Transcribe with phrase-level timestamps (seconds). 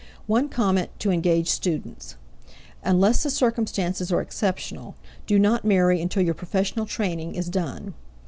[0.25, 2.15] One comment to engaged students:
[2.83, 4.95] Unless the circumstances are exceptional,
[5.27, 7.93] do not marry until your professional training is done.